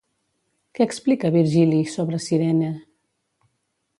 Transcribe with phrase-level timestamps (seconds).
[0.77, 2.73] Què explica Virgili sobre Cirene?